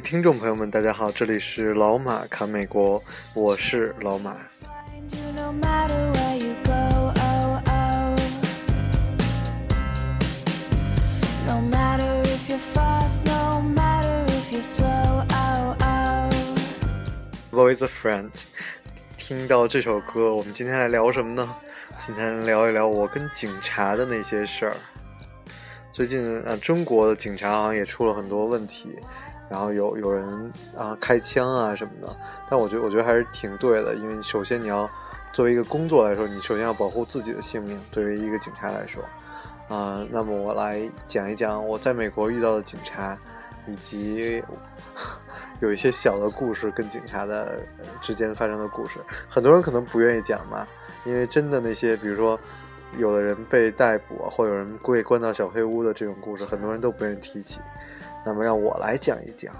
[0.00, 3.02] 听众朋友们，大家好，这里是老马侃美国，
[3.32, 4.36] 我是老马。
[17.52, 18.30] Always a friend。
[19.16, 21.54] 听到这首歌，我们今天来聊什么呢？
[22.04, 24.76] 今天聊一聊我跟警察的那些事儿。
[25.92, 28.98] 最近啊，中国的警察好像也出了很多问题，
[29.48, 32.16] 然后有有人啊开枪啊什么的。
[32.48, 34.88] 但我觉得，我觉得还是挺对的，因为首先你要
[35.32, 37.80] 作为一个工作来说，你首先要保护自己的性命。
[37.90, 39.02] 对于一个警察来说，
[39.68, 43.16] 啊，那么我来讲一讲我在美国遇到的警察，
[43.66, 44.42] 以及
[45.60, 47.58] 有一些小的故事跟警察的
[48.00, 48.98] 之间发生的故事。
[49.28, 50.66] 很多人可能不愿意讲嘛，
[51.04, 52.38] 因为真的那些，比如说。
[52.98, 57.60] 有的人被逮捕，或有人被关到小黑屋的这种故事，很多人都不愿意提起。
[58.24, 59.54] 那么，让我来讲一讲。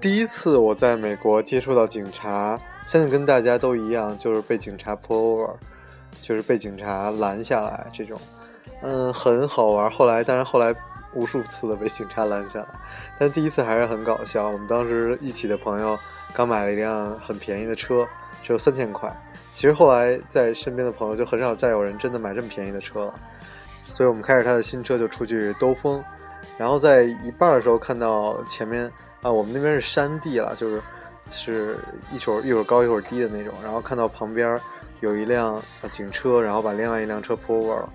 [0.00, 5.50] 第一次我在美国接触到警察，相信跟大家都一样，就是被警察 pull over，
[6.22, 8.18] 就是被警察拦下来这种。
[8.82, 9.90] 嗯，很好玩。
[9.90, 10.74] 后来，当然后来
[11.12, 12.66] 无数次的被警察拦下来，
[13.18, 14.48] 但第一次还是很搞笑。
[14.48, 15.98] 我们当时一起的朋友
[16.32, 18.06] 刚买了一辆很便宜的车，
[18.42, 19.10] 只有三千块。
[19.52, 23.14] 其实后来在身边的朋友就很少再有人真的买这么便宜的车了，
[23.82, 26.02] 所以我们开着他的新车就出去兜风。
[26.56, 28.84] 然后在一半的时候看到前面
[29.22, 30.80] 啊，我们那边是山地了，就是
[31.30, 31.78] 是
[32.12, 33.54] 一会儿一会儿高一会儿低的那种。
[33.62, 34.60] 然后看到旁边
[35.00, 37.88] 有一辆警车，然后把另外一辆车 pull over 了。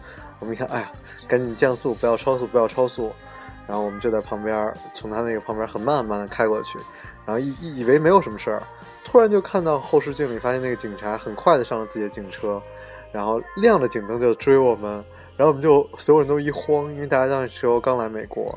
[0.43, 0.91] 我们一看，哎呀，
[1.25, 3.13] 赶紧降速，不要超速，不要超速。
[3.65, 6.77] 然后我们就在旁边，从他那个旁边很慢很慢的开过去，
[7.25, 8.61] 然后以以为没有什么事儿，
[9.05, 12.61] 突然就看到后视镜里发现那个警察很快的上了自己的警车，
[13.13, 14.91] 然后亮着警灯就追我们，
[15.37, 18.53] 然后我们就所有人都一慌，因为大家那时候刚来美国，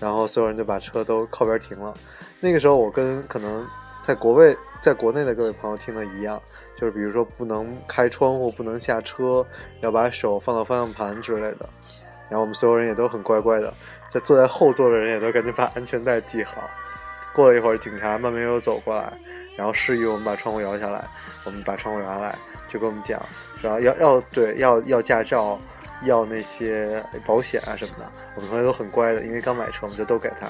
[0.00, 1.92] 然后所有人就把车都靠边停了。
[2.40, 3.62] 那个时候我跟可能
[4.02, 4.56] 在国外。
[4.86, 6.40] 在国内的各位朋友听的一样，
[6.76, 9.44] 就是比如说不能开窗户，不能下车，
[9.80, 11.68] 要把手放到方向盘之类的。
[12.28, 13.74] 然后我们所有人也都很乖乖的，
[14.06, 16.70] 在坐在后座的人也都赶紧把安全带系好。
[17.34, 19.12] 过了一会儿，警察慢慢又走过来，
[19.56, 21.04] 然后示意我们把窗户摇下来。
[21.42, 23.20] 我们把窗户摇下来，就跟我们讲，
[23.60, 25.58] 然后要要对要要驾照，
[26.04, 28.08] 要那些保险啊什么的。
[28.36, 30.46] 我们同学都很乖的，因为刚买车，我们就都给他。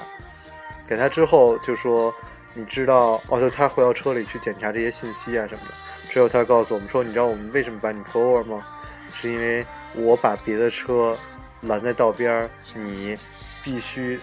[0.87, 2.13] 给他之后就说。
[2.53, 3.39] 你知道哦？
[3.39, 5.73] 就他回到车里去检查这些信息啊什么的。
[6.09, 8.65] 之后他告诉我们说：“你知道我们为什么把你 pull over 吗？
[9.13, 11.17] 是因为我把别的车
[11.61, 13.17] 拦在道边，你
[13.63, 14.19] 必须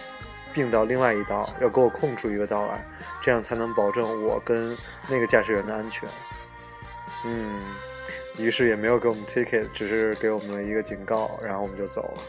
[0.53, 2.83] 并到另外一道，要给我空出一个道来，
[3.21, 4.75] 这样才能保证我跟
[5.07, 6.09] 那个驾驶员的安全。”
[7.23, 7.59] 嗯，
[8.37, 12.21] 于是也没有给我们 ticket，只是给我们了一个警告，然后我们就走了。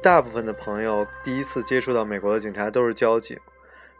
[0.00, 3.38] 大部分的朋友第一次接触到美国的警察都是交警，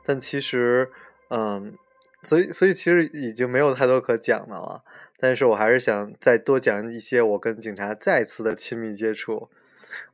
[0.05, 0.91] 但其实，
[1.29, 1.75] 嗯，
[2.23, 4.83] 所以所以其实已经没有太多可讲的了。
[5.19, 9.49] 但是我还是想再多讲一些我跟警察再次的亲密接触。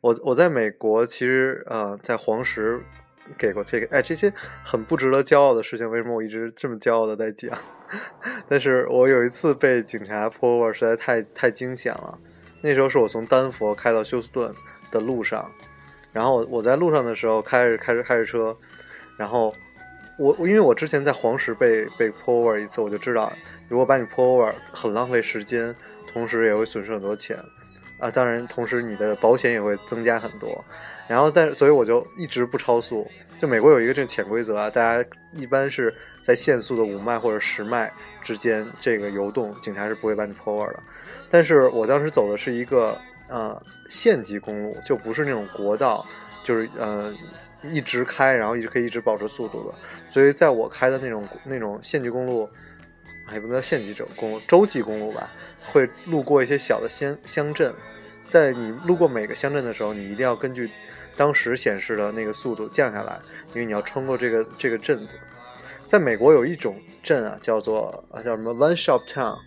[0.00, 2.80] 我我在美国其实呃在黄石
[3.36, 4.32] 给过这个，哎，这些
[4.64, 7.50] 很不值得骄傲的事情，为什么我一直这么骄傲的在讲？
[8.48, 12.18] 但是我有一次被警察 pull over，实在太太惊险了。
[12.62, 14.54] 那时候是我从丹佛开到休斯顿
[14.90, 15.52] 的路上。
[16.14, 18.56] 然后我在路上的时候开着开着开着车，
[19.16, 19.52] 然后
[20.16, 23.32] 我因为我之前在黄石被被 pull over 一次，我就知道
[23.68, 25.74] 如果把你 pull over 很浪费时间，
[26.12, 27.36] 同时也会损失很多钱
[27.98, 28.08] 啊。
[28.12, 30.64] 当然，同时你的保险也会增加很多。
[31.08, 33.04] 然后但所以我就一直不超速。
[33.40, 35.92] 就美国有一个这个潜规则啊，大家一般是
[36.22, 40.80] 在限速的五迈或者十迈之间这个游动，警察是不会把你 pull over 的。
[41.28, 42.96] 但是我当时走的是一个。
[43.28, 46.06] 呃，县级公路就不是那种国道，
[46.42, 47.14] 就是呃
[47.62, 49.74] 一直开，然后一直可以一直保持速度的。
[50.06, 52.48] 所以在我开的那种那种县级公路，
[53.32, 55.30] 也不能叫县级这种公路，洲际公路吧，
[55.64, 57.74] 会路过一些小的乡乡镇。
[58.30, 60.70] 在你路过每个乡镇的时候，你一定要根据
[61.16, 63.18] 当时显示的那个速度降下来，
[63.54, 65.16] 因为你要穿过这个这个镇子。
[65.86, 69.38] 在美国有一种镇啊，叫做啊叫什么 One Shop Town。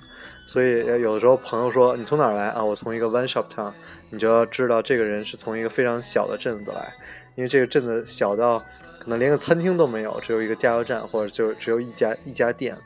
[0.45, 2.63] 所以有的时候朋友说你从哪儿来啊？
[2.63, 3.71] 我从一个 one shop town，
[4.09, 6.93] 你就要知道这个人是从一个非常小的镇子来，
[7.35, 8.59] 因为这个镇子小到
[8.99, 12.77] 可能连个餐厅都没有，只有一个加油站或者就只有一家一家店。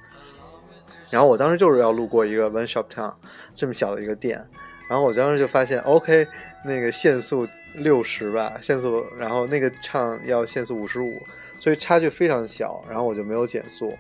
[1.09, 3.13] 然后我当时就是要路过一个 one shop town
[3.53, 4.43] 这么小的一个店，
[4.89, 6.25] 然后我当时就发现，OK，
[6.65, 11.21] 那个限速六十吧，限速，然后那个唱要限速五十五，
[11.59, 12.81] 所以差距非常小。
[12.89, 13.93] 然后我就没有减速，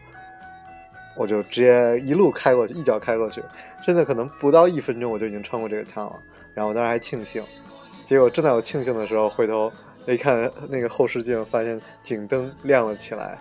[1.15, 3.41] 我就直接一路开过去，一脚开过去，
[3.85, 6.19] 真的可能不到一分钟我就已经穿过这个墙了。
[6.53, 7.43] 然后我当时还庆幸，
[8.03, 9.71] 结果正在我庆幸的时候，回头
[10.07, 13.37] 一看那个后视镜，发现警灯亮了起来。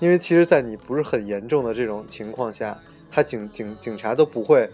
[0.00, 2.76] 因为其实，在你不是很严重的这种情况下，
[3.10, 4.68] 他警警警察都不会。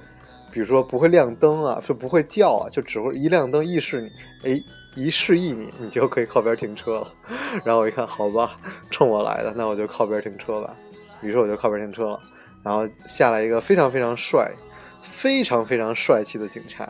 [0.50, 4.10] 比如说不会亮灯啊，就不会叫啊，就只会一亮灯意示你，
[4.50, 4.64] 哎，
[4.96, 7.08] 一示意你，你就可以靠边停车了。
[7.62, 8.56] 然后我一看，好吧，
[8.90, 10.74] 冲我来的，那我就靠边停车吧。
[11.20, 12.20] 于是我就靠边停车了。
[12.62, 14.50] 然后下来一个非常非常帅、
[15.02, 16.88] 非常非常帅气的警察。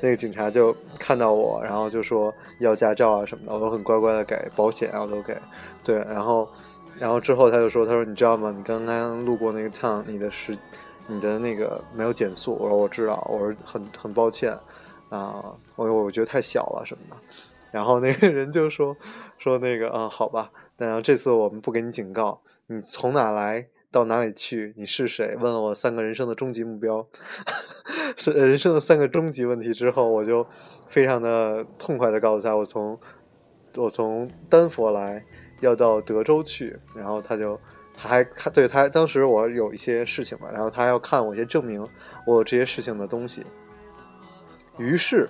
[0.00, 5.36] 那个警察就看到我，然后就说要驾照啊什么的，我都很乖乖的给保险啊，我都给。
[5.84, 6.48] 对，然后，
[6.98, 8.52] 然后之后他就说，他说你知道吗？
[8.56, 10.56] 你刚刚路过那个趟，你的时。
[11.10, 14.52] 你的那个没有减速，我说我知道，我说很很抱歉，
[15.08, 15.42] 啊，
[15.74, 17.16] 我我觉得太小了什么的，
[17.70, 18.94] 然后那个人就说
[19.38, 25.36] 说那个啊好吧，但这次我们不给你警告，你从哪来到哪里去，你是谁？
[25.40, 27.06] 问了我三个人生的终极目标，
[28.16, 30.46] 是人生的三个终极问题之后，我就
[30.88, 32.98] 非常的痛快的告诉他，我从
[33.76, 35.24] 我从丹佛来，
[35.60, 37.58] 要到德州去，然后他就。
[38.00, 41.84] 他还看对他当时我有一些事情嘛，然后他要看我一些证明
[42.24, 43.44] 我有这些事情的东西，
[44.76, 45.28] 于是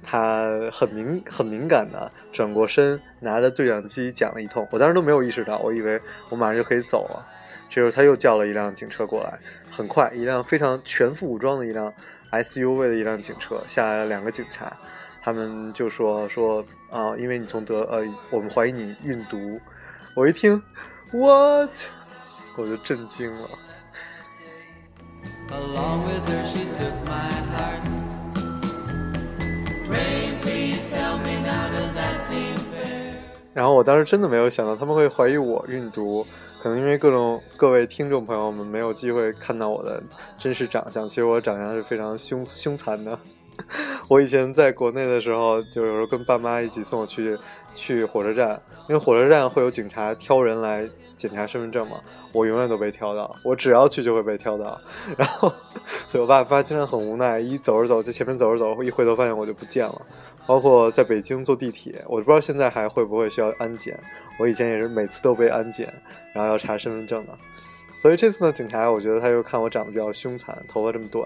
[0.00, 7.26] 他很敏很敏感的转过身，拿着对讲机讲了一通，我当时都没有意识到，我以为我马上就可以走了，
[7.68, 9.38] 这时候他又叫了一辆警车过来，
[9.70, 11.92] 很快一辆非常全副武装的一辆
[12.32, 14.76] SUV 的一辆警车下来了两个警察，
[15.22, 19.60] 他们就说说啊，因为你从德呃，我们怀疑你运毒，
[20.16, 20.62] 我一听。
[21.12, 21.70] What？
[22.56, 23.48] 我就震惊了。
[33.54, 36.24] 然后我当时真的没有想到他们会怀疑我运毒，
[36.62, 40.02] 可能因为各种各位听众朋友们没有机会看到我的
[40.36, 43.18] 真实长相，其实我长相是非常凶凶残的。
[44.08, 47.36] 我以前在国内的时候，就有时候跟爸妈一起送我去
[47.78, 52.00] 去火车站，因为火车站会有警察挑人来检查身份证嘛，
[52.32, 54.78] 我永远都被挑到，我只要去就会被挑到，
[55.16, 55.52] 然后，
[56.08, 60.02] 所以我爸爸经常很无奈，一走着走在前面走着走，一回头发现我就不见了。
[60.46, 63.98] 包括在北京坐地铁，我不知道现在还会不会需要安检，
[64.40, 65.92] 我以前也是每次都被安检，
[66.32, 67.32] 然后要查身份证的。
[67.96, 71.24] 所以这次呢，警察我觉得他又看我长得比较凶残，头发这么短。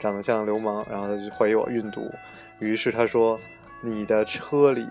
[0.00, 2.08] 长得像流氓，然后他就怀疑我运毒，
[2.60, 3.36] 于是他说
[3.82, 4.86] ：“你的车里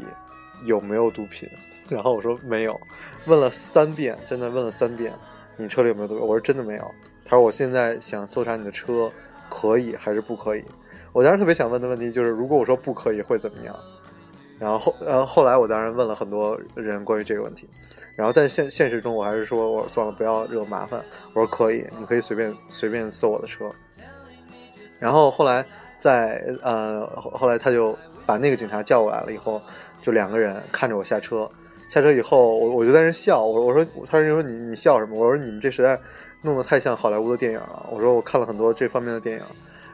[0.65, 1.49] 有没有毒品？”
[1.89, 2.79] 然后我说：“没有。”
[3.27, 5.13] 问了三遍，真的问了三遍
[5.57, 6.91] ：“你车里有没有毒品？”我说：“真的没有。”
[7.23, 9.11] 他说：“我现在想搜查你的车，
[9.49, 10.63] 可以还是不可以？”
[11.13, 13.75] 我当时特别想问的问题就是：如果我说不可以会怎么样？
[14.59, 17.69] 然后后呃后来我当然问了很多人关于这个问题，
[18.17, 20.99] 然后但现现实中我还是说我算了，不要惹麻烦。
[21.33, 23.69] 我说可以，你可以随便随便搜我的车。
[24.99, 25.63] 然后后来
[25.99, 27.95] 在呃后来他就
[28.25, 29.61] 把那个警察叫过来了以后，
[30.01, 31.49] 就两个人看着我下车，
[31.89, 35.15] 下车以后我我就在那笑，我我说他就说你你笑什么？
[35.17, 35.99] 我说你们这实在
[36.41, 37.85] 弄得太像好莱坞的电影了。
[37.91, 39.43] 我说我看了很多这方面的电影，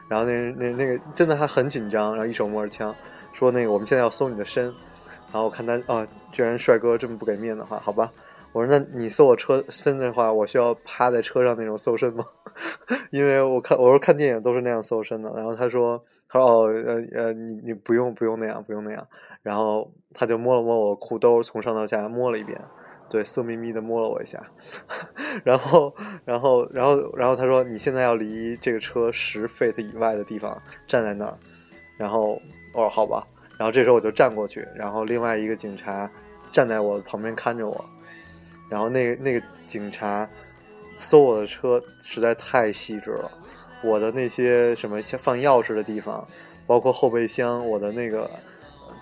[0.08, 2.94] 然后那那那个真的还很紧张，然后一手摸着枪，
[3.32, 4.64] 说那个我们现在要搜你的身，
[5.32, 8.10] 然后我看他啊，居然帅哥这么不给面的话，好吧。
[8.52, 12.24] 我说：“那你搜我车身的话，我需要趴在车上那种搜身吗？
[13.10, 16.00] 因为我看我说看电影都是那样搜身的。”然后他说
[16.34, 19.06] ：“他说哦呃呃，你你不用不用那样不用那样。”
[19.42, 22.60] 然后他就摸了摸我裤兜，从上到下摸了一遍，
[23.08, 24.42] 对，色眯眯的摸了我一下。
[25.44, 31.38] 然后然后然后然后他说：“你现在要离这个车十 feet 以外的地方站在那儿。”
[31.96, 32.40] 然后
[32.72, 33.24] 我说：“好吧。”
[33.56, 36.10] 然后这时候我就站过去，然后另外一个警察
[36.50, 37.84] 站在我旁边看着我。
[38.68, 40.28] 然后那个那个警察
[40.96, 43.30] 搜我的车实在太细致了，
[43.84, 46.26] 我的那些什么放钥匙的地方，
[46.66, 48.30] 包括后备箱，我的那个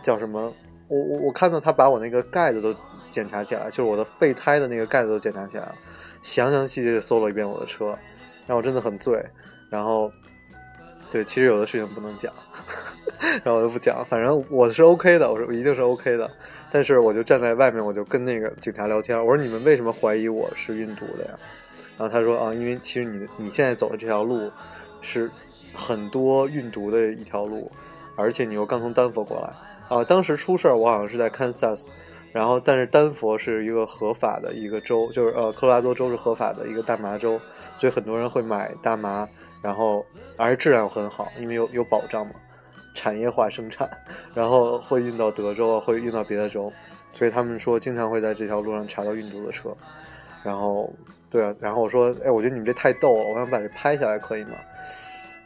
[0.02, 0.52] 叫什么？
[0.88, 2.74] 我我我看到他把我那个盖子都
[3.08, 5.74] 检查起来，就是我的备胎的那个盖子都检查起来了，
[6.20, 7.96] 详详细细的搜了一遍我的车，
[8.46, 9.24] 让我真的很醉。
[9.70, 10.12] 然后，
[11.10, 12.30] 对，其实有的事情不能讲，
[13.42, 16.30] 然后我就不讲，反正我是 OK 的，我说我一定是 OK 的。
[16.70, 19.18] 但是我就站在外面，我就跟那个警察聊天。
[19.18, 21.30] 我说：“你们为什么怀疑我是运毒的呀？”
[21.98, 24.50] 然后他说：“啊，因为其实你你现在走的这条路，
[25.00, 25.30] 是
[25.72, 27.70] 很多运毒的一条路，
[28.16, 29.52] 而且你又刚从丹佛过来
[29.88, 30.02] 啊。
[30.04, 31.90] 当时出事儿，我好像是在堪萨斯，
[32.32, 37.40] 然后但是丹佛是一个合法的一个州，就是呃科罗拉多州是合法的一个大麻州，
[37.78, 39.28] 所以很多人会买大麻，
[39.60, 40.04] 然后
[40.38, 42.32] 而且质量很好，因为有有保障嘛。
[42.94, 43.88] 产业化生产，
[44.34, 46.70] 然后会运到德州，会运到别的州，
[47.14, 49.74] 所以他们说经常会在这条路上查到运毒的车。
[50.42, 50.92] 然后，
[51.30, 54.56] 对啊，然后我说，哎，我觉得你们这太逗了，我想把这拍下来，可以吗？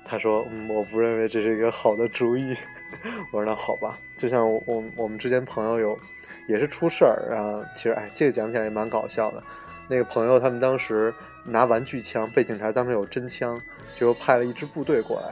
[0.04, 2.56] 他说，嗯，我不认为这是一个好的主意。
[3.32, 5.98] 我说那好吧，就像我我我们之间朋友有
[6.46, 9.42] 也是出事儿啊，其实哎，这个讲起来也蛮搞笑的。
[9.88, 11.12] 那个朋友他们当时
[11.44, 13.60] 拿玩具枪，被警察当成有真枪，
[13.94, 15.28] 就派了一支部队过来。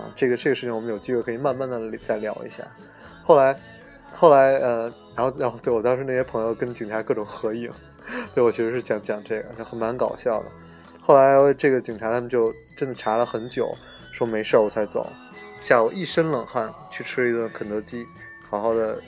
[0.00, 2.62] 啊，这个这个事情我们有机会可以慢慢的再聊一下。
[3.24, 3.56] 后来，
[4.12, 7.70] 后来呃，然后然后对我当时那些朋友跟警察各种合影，
[8.34, 10.50] 对我其实是想讲这个，就很蛮搞笑的。
[11.00, 13.74] 后来这个警察他们就真的查了很久，
[14.12, 15.10] 说没事儿我才走。
[15.58, 18.06] 下午一身冷汗去吃了一顿肯德基，
[18.48, 19.00] 好好的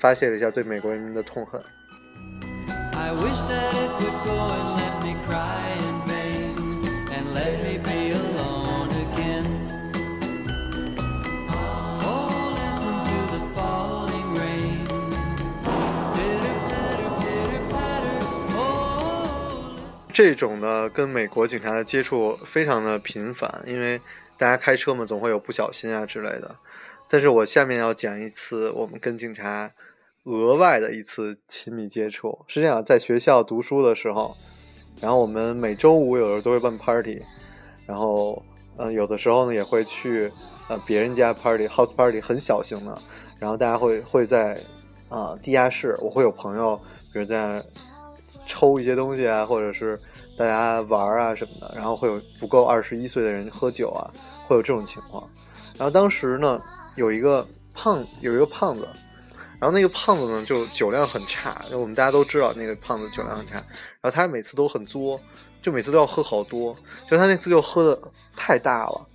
[0.00, 1.62] 发泄了一下对美国人民的痛恨。
[2.92, 5.85] I wish that it would go and let me cry
[20.16, 24.00] 这种呢，跟美国警察的接触非常的频繁，因为
[24.38, 26.56] 大家开车嘛，总会有不小心啊之类的。
[27.10, 29.70] 但是我下面要讲一次我们跟警察
[30.24, 32.46] 额外的一次亲密接触。
[32.48, 34.34] 是这样，在学校读书的时候，
[35.02, 37.20] 然后我们每周五有时候都会办 party，
[37.86, 38.42] 然后
[38.78, 40.32] 呃有的时候呢也会去
[40.68, 42.98] 呃别人家 party，house party 很小型的，
[43.38, 44.58] 然后大家会会在
[45.10, 46.80] 啊地下室，我会有朋友
[47.12, 47.62] 比如在
[48.46, 49.98] 抽一些东西啊，或者是。
[50.38, 54.04] 大家玩啊什么的，然后会有不够二十一岁的人喝酒啊，
[54.46, 55.26] 会有这种情况。
[55.78, 56.62] 然后当时呢，
[56.96, 58.86] 有一个胖，有一个胖子，
[59.58, 63.54] 然后那个胖子呢就酒量很差，就我们大家都知道那个胖子酒量很差。
[63.54, 65.18] 然后他每次都很作，
[65.62, 66.76] 就每次都要喝好多。
[67.08, 67.98] 就他那次就喝的
[68.36, 69.06] 太大了。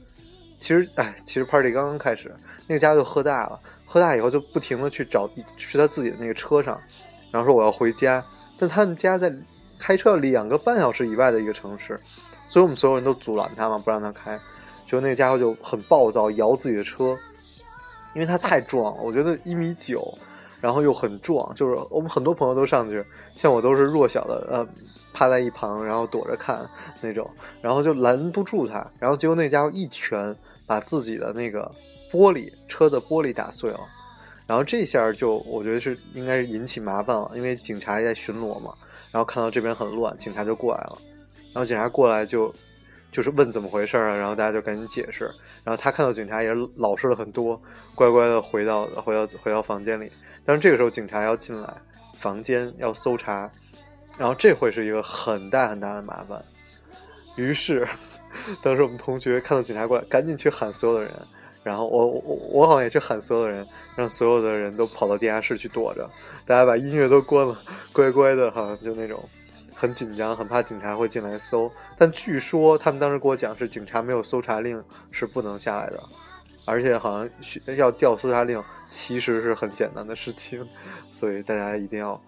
[0.59, 2.33] 其实，哎，其实 party 刚刚开始，
[2.65, 6.81] 那个家伙就喝大了，喝大以后就不停的去找去他自己的那个车上，
[7.29, 8.25] 然后说我要回家，
[8.61, 9.35] 但他们家在。
[9.83, 11.99] 开车两个半小时以外的一个城市，
[12.47, 14.39] 所以我们所有人都阻拦他嘛，不让他开。
[14.85, 17.17] 就那个家伙就很暴躁，摇自己的车，
[18.13, 19.01] 因为他太壮了。
[19.01, 20.15] 我觉得一米九，
[20.61, 23.03] 然后又很壮，就是我们很多朋友都上去，
[23.35, 24.67] 像我都是弱小的，呃，
[25.11, 26.63] 趴在一旁，然后躲着看
[27.01, 27.27] 那种，
[27.59, 28.85] 然后就拦不住他。
[28.99, 30.35] 然后结果那家伙一拳
[30.67, 31.71] 把自己的那个
[32.11, 33.79] 玻璃车的玻璃打碎了，
[34.51, 38.73] 然后这下就我觉得是应该是引起麻烦了，因为警察也在巡逻嘛。
[39.09, 40.97] 然后看到这边很乱，警察就过来了。
[41.53, 42.53] 然后警察过来就，
[43.13, 44.09] 就是问怎么回事啊？
[44.09, 45.23] 然后大家就赶紧解释。
[45.63, 47.61] 然后他看到警察也老实了很多，
[47.95, 50.11] 乖乖的回到回到回到房间里。
[50.43, 51.73] 但是这个时候警察要进来
[52.19, 53.49] 房间要搜查，
[54.17, 56.43] 然后这会是一个很大很大的麻烦。
[57.37, 57.87] 于是，
[58.61, 61.13] 当时我们同学看到警察过来，赶紧去喊所有的人。
[61.63, 66.09] 然后我我我好像也去喊所有人，让所有的人都跑到地下室去躲着，
[66.45, 67.59] 大家把音乐都关了，
[67.93, 69.23] 乖乖的，好像就那种
[69.75, 71.71] 很紧张，很怕警察会进来搜。
[71.97, 76.01] 但据说他们当时跟我讲，是警察没有搜查令是不能下来的，
[76.65, 77.29] 而且好像
[77.77, 80.67] 要调搜查令其实是很简单的事情，
[81.11, 82.19] 所以大家一定要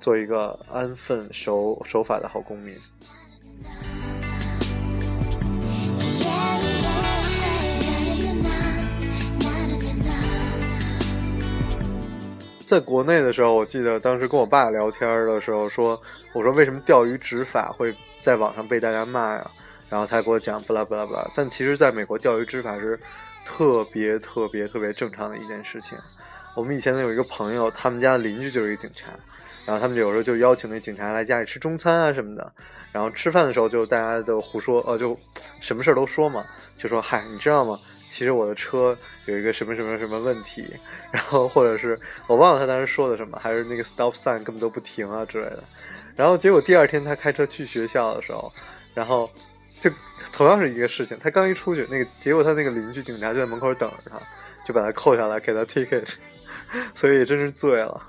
[0.00, 2.76] 做一个安分守守法的好公民。
[12.72, 16.00] 在国内的时候，我记得当时跟我爸聊天的时候说
[16.32, 19.50] ：“我说为什么钓鱼执法会在网上被大家骂呀？”
[19.90, 21.30] 然后他给我讲不啦不啦不啦。
[21.36, 22.98] 但其实，在美国钓鱼执法是
[23.44, 25.98] 特别特别特别正常的一件事情。
[26.54, 29.10] 我们以前有一个朋友，他们家的邻居就是一个警察，
[29.66, 32.52] 然后他们有时候就邀请那警察来家里吃中餐啊什么的。
[32.90, 35.14] 然后吃饭的时候就大家都胡说，呃，就
[35.60, 36.42] 什么事儿都说嘛，
[36.78, 37.78] 就说：“嗨，你知道吗？”
[38.12, 40.66] 其实我的车有一个什么什么什么问题，
[41.10, 45.64] 然后或者是我忘了他当时说的什么，还是那个 stop sign 根本都不停啊之类的。
[46.14, 48.52] 然后结果第二天他开车去学校的时候，
[48.92, 49.30] 然后
[49.80, 49.90] 就
[50.30, 54.20] 同样是一个事情，他刚一出去，那个结果他那个邻居警察就在门口等着他，
[54.66, 56.14] 就把他扣下来给他 ticket，
[56.94, 58.08] 所以真是醉了。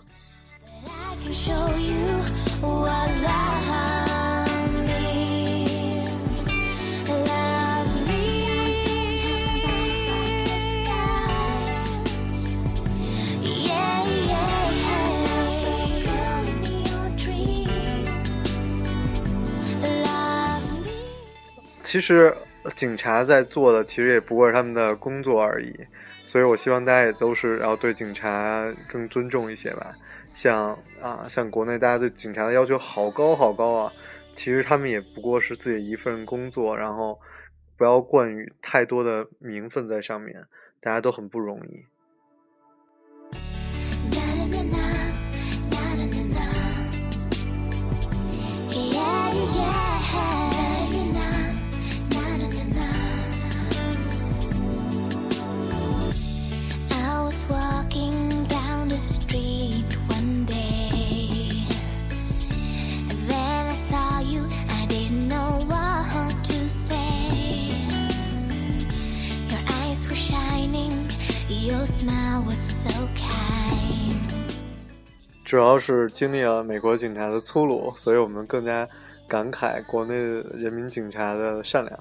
[21.94, 22.36] 其实
[22.74, 25.72] 警察在做的，其实也不过是他们的工作而已，
[26.26, 29.94] 所以我希望大家也都是要对警察更尊重一些吧。
[30.34, 33.94] 像啊，像国内大家对警察的要求好高好高啊，
[34.34, 37.20] 其实他们也不过是自己一份工作，然后
[37.78, 40.36] 不要冠于太多的名分在上面。
[40.82, 41.86] 大家都很不容易。
[75.54, 78.88] 主要是经历了美国警察的粗鲁，所以我们更加
[79.28, 82.00] 感慨国内人民警察的善良。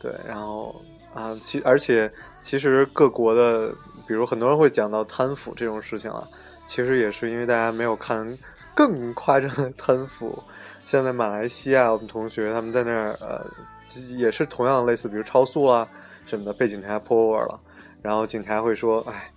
[0.00, 0.72] 对，然后
[1.12, 2.08] 啊，其而且
[2.40, 3.74] 其实各国的，
[4.06, 6.22] 比如很多人会讲到贪腐这种事情啊，
[6.68, 8.24] 其实也是因为大家没有看
[8.72, 10.40] 更夸张的贪腐。
[10.84, 13.44] 像在马来西亚，我们同学他们在那儿，呃，
[14.16, 15.88] 也是同样类似，比如超速啦
[16.24, 17.58] 什么的，被警察 pull over 了，
[18.00, 19.28] 然后警察会说：“哎。”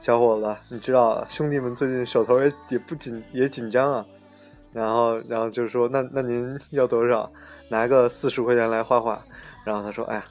[0.00, 4.06] 小伙子，你知道兄弟们最近手头也也不紧也紧张啊，
[4.72, 7.30] 然后然后就说那那您要多少？
[7.68, 9.22] 拿个四十块钱来画画。
[9.62, 10.24] 然后他说：“哎呀，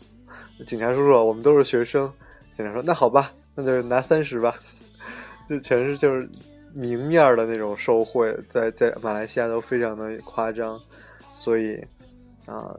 [0.65, 2.11] 警察叔叔，我们都是学生。”
[2.51, 4.55] 警察说：“那好吧，那就拿三十吧。”
[5.47, 6.27] 就全是就是
[6.73, 10.79] 明面的那种受贿，在在马来西亚都非常的夸张，
[11.35, 11.79] 所以
[12.47, 12.75] 啊，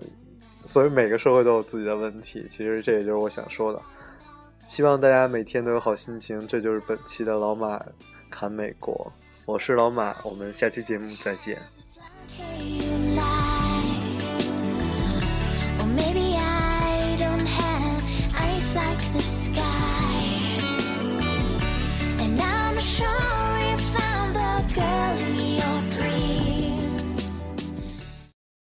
[0.64, 2.44] 所以每个社会都有自己的问题。
[2.50, 3.80] 其实这也就是我想说的。
[4.70, 7.84] 希望大家每天都有好心情，这就是本期的老马
[8.30, 9.12] 侃美国，
[9.44, 11.60] 我是老马，我们下期节目再见。